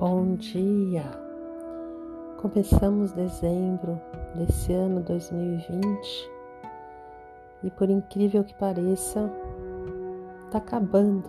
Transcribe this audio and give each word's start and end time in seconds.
Bom 0.00 0.36
dia! 0.36 1.02
Começamos 2.40 3.10
dezembro 3.10 4.00
desse 4.36 4.72
ano 4.72 5.00
2020 5.00 6.30
e, 7.64 7.70
por 7.72 7.90
incrível 7.90 8.44
que 8.44 8.54
pareça, 8.54 9.28
está 10.44 10.58
acabando. 10.58 11.28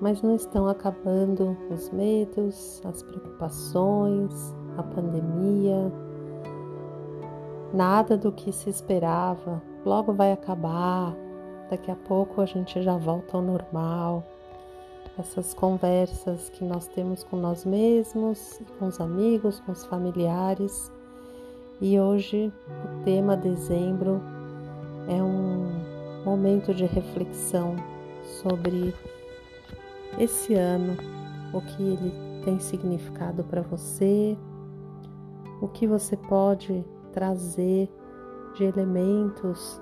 Mas 0.00 0.22
não 0.22 0.34
estão 0.34 0.66
acabando 0.66 1.54
os 1.70 1.90
medos, 1.90 2.80
as 2.86 3.02
preocupações, 3.02 4.56
a 4.78 4.82
pandemia, 4.82 5.92
nada 7.74 8.16
do 8.16 8.32
que 8.32 8.50
se 8.50 8.70
esperava. 8.70 9.60
Logo 9.84 10.14
vai 10.14 10.32
acabar, 10.32 11.14
daqui 11.68 11.90
a 11.90 11.96
pouco 11.96 12.40
a 12.40 12.46
gente 12.46 12.80
já 12.80 12.96
volta 12.96 13.36
ao 13.36 13.42
normal 13.42 14.24
essas 15.18 15.54
conversas 15.54 16.48
que 16.50 16.64
nós 16.64 16.88
temos 16.88 17.22
com 17.22 17.36
nós 17.36 17.64
mesmos, 17.64 18.60
com 18.78 18.86
os 18.86 19.00
amigos, 19.00 19.60
com 19.60 19.72
os 19.72 19.84
familiares. 19.86 20.90
E 21.80 21.98
hoje 21.98 22.52
o 22.68 23.04
tema 23.04 23.36
dezembro 23.36 24.20
é 25.08 25.22
um 25.22 26.24
momento 26.24 26.74
de 26.74 26.84
reflexão 26.84 27.76
sobre 28.42 28.94
esse 30.18 30.54
ano, 30.54 30.96
o 31.52 31.60
que 31.60 31.82
ele 31.82 32.12
tem 32.44 32.58
significado 32.58 33.44
para 33.44 33.62
você, 33.62 34.36
o 35.60 35.68
que 35.68 35.86
você 35.86 36.16
pode 36.16 36.84
trazer 37.12 37.88
de 38.56 38.64
elementos 38.64 39.80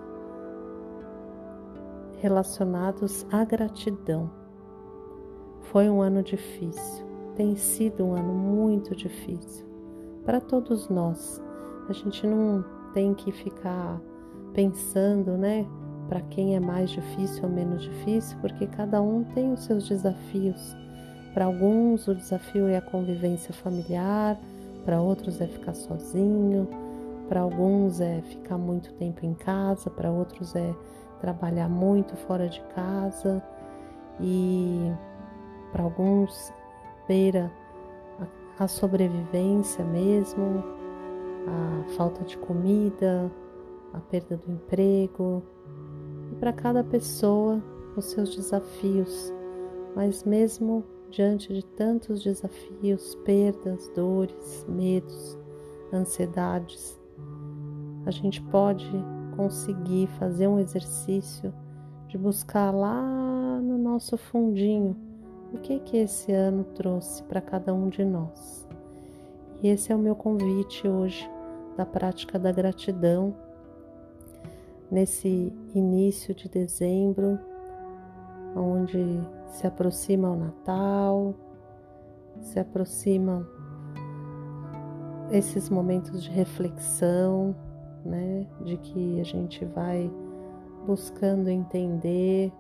relacionados 2.21 3.27
à 3.31 3.45
gratidão 3.45 4.42
foi 5.73 5.89
um 5.89 6.03
ano 6.03 6.23
difícil, 6.23 7.07
tem 7.35 7.57
sido 7.57 8.05
um 8.05 8.13
ano 8.13 8.35
muito 8.35 8.95
difícil 8.95 9.67
para 10.23 10.39
todos 10.39 10.91
nós. 10.91 11.43
A 11.89 11.95
gente 11.95 12.27
não 12.27 12.63
tem 12.93 13.15
que 13.15 13.33
ficar 13.33 13.99
pensando, 14.53 15.33
né, 15.33 15.67
para 16.11 16.21
quem 16.21 16.55
é 16.55 16.61
mais 16.61 16.91
difícil 16.91 17.45
ou 17.45 17.51
menos 17.51 17.83
difícil, 17.83 18.37
porque 18.43 18.67
cada 18.67 19.01
um 19.01 19.25
tem 19.25 19.51
os 19.51 19.65
seus 19.65 19.89
desafios. 19.89 20.77
Para 21.33 21.47
alguns, 21.47 22.07
o 22.07 22.15
desafio 22.15 22.69
é 22.69 22.77
a 22.77 22.83
convivência 22.83 23.55
familiar, 23.55 24.39
para 24.85 25.01
outros 25.01 25.41
é 25.41 25.47
ficar 25.47 25.75
sozinho, 25.75 26.69
para 27.31 27.41
alguns 27.41 27.99
é 27.99 28.21
ficar 28.21 28.59
muito 28.59 28.93
tempo 28.95 29.25
em 29.25 29.33
casa, 29.33 29.89
para 29.89 30.11
outros 30.11 30.55
é 30.55 30.75
trabalhar 31.19 31.71
muito 31.71 32.15
fora 32.15 32.47
de 32.47 32.61
casa. 32.75 33.43
E 34.21 34.93
para 35.73 35.83
alguns 35.83 36.53
beira 37.09 37.51
a 38.59 38.69
sobrevivência 38.69 39.85
mesmo, 39.85 40.63
a 41.47 41.89
falta 41.97 42.25
de 42.25 42.37
comida, 42.39 43.31
a 43.93 44.01
perda 44.01 44.37
do 44.37 44.53
emprego. 44.53 45.43
E 46.31 46.35
para 46.37 46.53
cada 46.53 46.85
pessoa, 46.85 47.63
os 47.97 48.07
seus 48.07 48.35
desafios. 48.37 49.33
Mas 49.95 50.25
mesmo 50.25 50.85
diante 51.11 51.53
de 51.53 51.65
tantos 51.65 52.23
desafios, 52.23 53.15
perdas, 53.25 53.91
dores, 53.95 54.65
medos, 54.69 55.39
ansiedades, 55.93 56.99
a 58.07 58.11
gente 58.11 58.41
pode 58.43 58.91
conseguir 59.37 60.07
fazer 60.19 60.47
um 60.47 60.59
exercício 60.59 61.53
de 62.09 62.17
buscar 62.17 62.71
lá 62.71 63.61
no 63.61 63.79
nosso 63.79 64.17
fundinho 64.17 64.97
o 65.53 65.59
que 65.59 65.79
que 65.81 65.97
esse 65.99 66.33
ano 66.33 66.65
trouxe 66.65 67.23
para 67.25 67.41
cada 67.41 67.75
um 67.75 67.89
de 67.89 68.05
nós. 68.05 68.67
E 69.63 69.69
esse 69.69 69.93
é 69.93 69.97
o 69.97 69.99
meu 69.99 70.17
convite 70.17 70.89
hoje 70.89 71.29
da 71.77 71.87
prática 71.87 72.39
da 72.39 72.51
gratidão 72.51 73.35
nesse 74.91 75.53
início 75.75 76.35
de 76.35 76.49
dezembro, 76.49 77.39
onde 78.55 79.21
se 79.47 79.67
aproxima 79.67 80.31
o 80.31 80.37
Natal, 80.37 81.35
se 82.41 82.59
aproximam 82.59 83.47
esses 85.31 85.71
momentos 85.71 86.23
de 86.23 86.31
reflexão, 86.31 87.57
né, 88.05 88.47
de 88.65 88.77
que 88.77 89.21
a 89.21 89.25
gente 89.25 89.65
vai 89.65 90.11
buscando 90.87 91.49
entender 91.49 92.53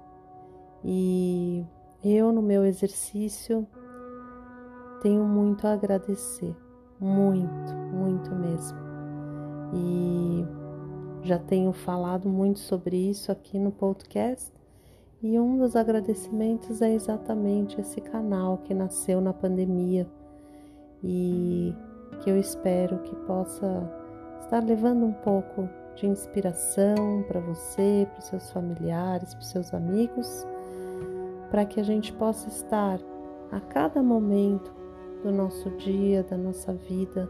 e 0.84 1.66
eu, 2.04 2.32
no 2.32 2.42
meu 2.42 2.64
exercício, 2.64 3.66
tenho 5.00 5.24
muito 5.24 5.66
a 5.66 5.72
agradecer, 5.72 6.54
muito, 6.98 7.74
muito 7.92 8.34
mesmo. 8.34 8.78
E 9.74 10.44
já 11.22 11.38
tenho 11.38 11.72
falado 11.72 12.28
muito 12.28 12.58
sobre 12.58 12.96
isso 12.96 13.30
aqui 13.30 13.58
no 13.58 13.70
podcast. 13.70 14.52
E 15.22 15.38
um 15.38 15.56
dos 15.56 15.76
agradecimentos 15.76 16.82
é 16.82 16.92
exatamente 16.92 17.80
esse 17.80 18.00
canal 18.00 18.58
que 18.58 18.74
nasceu 18.74 19.20
na 19.20 19.32
pandemia 19.32 20.06
e 21.02 21.72
que 22.20 22.30
eu 22.30 22.36
espero 22.36 22.98
que 22.98 23.14
possa 23.26 23.88
estar 24.40 24.64
levando 24.64 25.04
um 25.04 25.12
pouco 25.12 25.68
de 25.94 26.08
inspiração 26.08 27.24
para 27.28 27.38
você, 27.38 28.08
para 28.10 28.18
os 28.18 28.24
seus 28.24 28.50
familiares, 28.50 29.34
para 29.34 29.42
os 29.42 29.48
seus 29.48 29.72
amigos 29.72 30.44
para 31.52 31.66
que 31.66 31.78
a 31.78 31.82
gente 31.82 32.14
possa 32.14 32.48
estar 32.48 32.98
a 33.50 33.60
cada 33.60 34.02
momento 34.02 34.72
do 35.22 35.30
nosso 35.30 35.68
dia, 35.72 36.22
da 36.22 36.34
nossa 36.38 36.72
vida, 36.72 37.28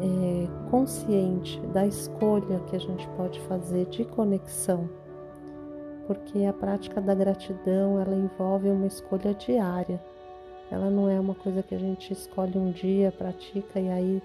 é, 0.00 0.48
consciente 0.70 1.60
da 1.66 1.86
escolha 1.86 2.60
que 2.60 2.76
a 2.76 2.78
gente 2.80 3.06
pode 3.18 3.38
fazer 3.40 3.84
de 3.90 4.06
conexão, 4.06 4.88
porque 6.06 6.46
a 6.46 6.52
prática 6.54 6.98
da 6.98 7.14
gratidão 7.14 8.00
ela 8.00 8.14
envolve 8.14 8.70
uma 8.70 8.86
escolha 8.86 9.34
diária. 9.34 10.02
Ela 10.70 10.88
não 10.88 11.06
é 11.06 11.20
uma 11.20 11.34
coisa 11.34 11.62
que 11.62 11.74
a 11.74 11.78
gente 11.78 12.14
escolhe 12.14 12.56
um 12.56 12.70
dia, 12.70 13.12
pratica 13.12 13.78
e 13.78 13.90
aí 13.90 14.22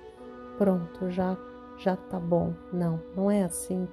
pronto, 0.58 1.12
já 1.12 1.38
já 1.78 1.98
tá 1.98 2.18
bom. 2.18 2.54
Não, 2.72 3.02
não 3.14 3.30
é 3.30 3.44
assim. 3.44 3.90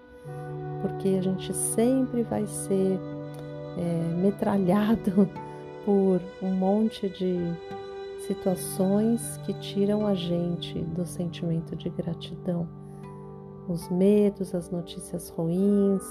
Porque 0.81 1.17
a 1.19 1.23
gente 1.23 1.53
sempre 1.53 2.23
vai 2.23 2.47
ser 2.47 3.01
é, 3.77 4.15
metralhado 4.21 5.28
por 5.84 6.21
um 6.43 6.55
monte 6.55 7.09
de 7.09 7.38
situações 8.27 9.38
que 9.38 9.53
tiram 9.55 10.06
a 10.06 10.15
gente 10.15 10.78
do 10.81 11.05
sentimento 11.05 11.75
de 11.75 11.91
gratidão. 11.91 12.69
Os 13.69 13.88
medos, 13.91 14.55
as 14.55 14.71
notícias 14.71 15.28
ruins, 15.31 16.03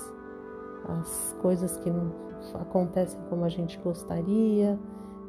as 0.88 1.36
coisas 1.42 1.78
que 1.78 1.90
não 1.90 2.12
acontecem 2.56 3.20
como 3.30 3.46
a 3.46 3.50
gente 3.50 3.78
gostaria. 3.80 4.80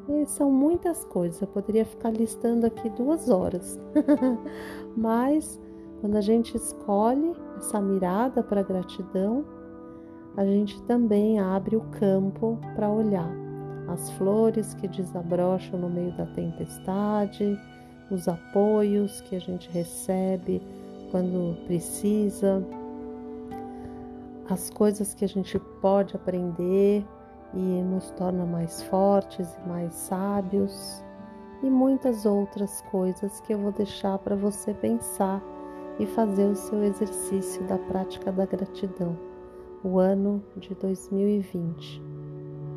E 0.08 0.26
são 0.26 0.50
muitas 0.50 1.04
coisas, 1.04 1.40
eu 1.40 1.46
poderia 1.46 1.84
ficar 1.84 2.10
listando 2.10 2.66
aqui 2.66 2.88
duas 2.90 3.28
horas. 3.28 3.78
Mas 4.96 5.60
quando 6.00 6.16
a 6.16 6.20
gente 6.20 6.56
escolhe 6.56 7.32
essa 7.56 7.80
mirada 7.80 8.42
para 8.42 8.62
gratidão, 8.62 9.44
a 10.36 10.44
gente 10.44 10.80
também 10.82 11.38
abre 11.38 11.76
o 11.76 11.82
campo 11.98 12.58
para 12.74 12.90
olhar 12.90 13.30
as 13.88 14.10
flores 14.12 14.74
que 14.74 14.88
desabrocham 14.88 15.78
no 15.78 15.88
meio 15.88 16.12
da 16.16 16.26
tempestade, 16.26 17.58
os 18.10 18.28
apoios 18.28 19.20
que 19.22 19.36
a 19.36 19.40
gente 19.40 19.68
recebe 19.70 20.62
quando 21.10 21.56
precisa, 21.66 22.64
as 24.48 24.70
coisas 24.70 25.14
que 25.14 25.24
a 25.24 25.28
gente 25.28 25.58
pode 25.80 26.16
aprender 26.16 27.04
e 27.54 27.82
nos 27.82 28.10
torna 28.12 28.46
mais 28.46 28.82
fortes 28.82 29.48
e 29.56 29.68
mais 29.68 29.92
sábios, 29.92 31.04
e 31.62 31.68
muitas 31.68 32.24
outras 32.24 32.80
coisas 32.90 33.40
que 33.42 33.52
eu 33.52 33.58
vou 33.58 33.72
deixar 33.72 34.18
para 34.18 34.34
você 34.34 34.72
pensar 34.72 35.42
e 35.98 36.06
fazer 36.06 36.46
o 36.46 36.56
seu 36.56 36.82
exercício 36.82 37.62
da 37.64 37.76
prática 37.78 38.32
da 38.32 38.46
gratidão 38.46 39.31
o 39.84 39.98
ano 39.98 40.42
de 40.56 40.74
2020, 40.74 42.02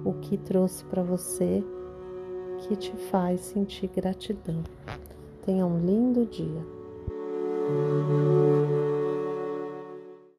o 0.03 0.13
que 0.13 0.37
trouxe 0.37 0.83
para 0.85 1.03
você 1.03 1.63
que 2.59 2.75
te 2.75 2.95
faz 3.11 3.41
sentir 3.41 3.89
gratidão. 3.95 4.63
Tenha 5.45 5.65
um 5.65 5.77
lindo 5.79 6.25
dia. 6.25 6.65